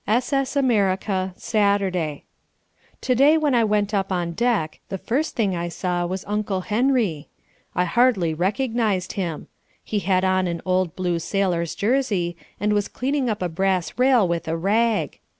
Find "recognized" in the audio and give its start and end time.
8.33-9.13